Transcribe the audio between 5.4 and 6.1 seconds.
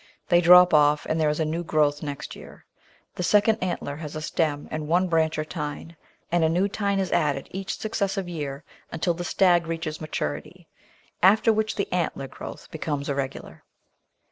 tine,